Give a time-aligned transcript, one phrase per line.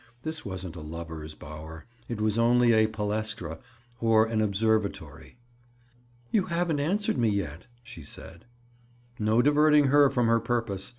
[0.23, 3.59] This wasn't a lovers' bower; it was only a palestra,
[3.99, 5.37] or an observatory.
[6.31, 8.45] "You haven't answered me yet," she said.
[9.19, 10.89] No diverting her from her purpose!